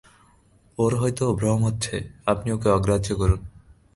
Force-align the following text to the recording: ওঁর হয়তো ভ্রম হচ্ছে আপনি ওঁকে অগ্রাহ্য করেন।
ওঁর 0.77 0.91
হয়তো 0.95 1.25
ভ্রম 1.33 1.59
হচ্ছে 1.63 1.95
আপনি 2.25 2.47
ওঁকে 2.51 2.69
অগ্রাহ্য 2.69 3.09
করেন। 3.15 3.41